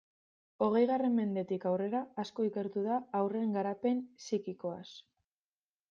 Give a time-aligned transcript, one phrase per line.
[0.67, 4.85] Hogeigarren mendetik aurrera asko ikertu da haurren garapen psikikoaz.